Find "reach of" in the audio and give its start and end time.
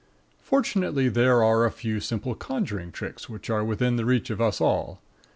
4.05-4.41